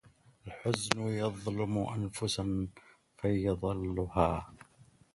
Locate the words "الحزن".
0.47-1.01